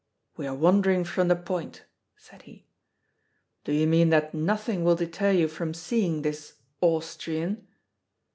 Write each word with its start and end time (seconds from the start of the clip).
"We 0.35 0.47
are 0.47 0.55
wandering 0.55 1.03
from 1.03 1.27
the 1.27 1.35
point," 1.35 1.85
said 2.17 2.41
he. 2.41 2.65
"Do 3.63 3.71
you 3.71 3.85
mean 3.85 4.09
that 4.09 4.33
nothing 4.33 4.83
will 4.83 4.95
deter 4.95 5.29
you 5.29 5.47
from 5.47 5.75
seeing 5.75 6.23
this 6.23 6.53
Austrian?" 6.81 7.67